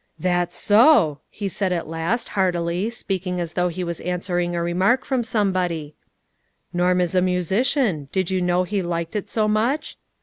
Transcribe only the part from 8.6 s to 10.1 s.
he liked it so much